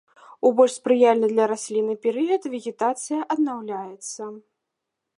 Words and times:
У 0.49 0.51
больш 0.59 0.73
спрыяльны 0.79 1.27
для 1.33 1.45
расліны 1.51 1.93
перыяд 2.07 2.43
вегетацыя 2.57 3.19
аднаўляецца. 3.37 4.23